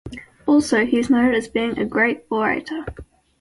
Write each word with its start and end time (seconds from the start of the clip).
Also, 0.47 0.83
he 0.83 0.97
is 0.97 1.11
noted 1.11 1.35
as 1.35 1.47
being 1.47 1.77
a 1.77 1.85
great 1.85 2.25
orator. 2.31 2.87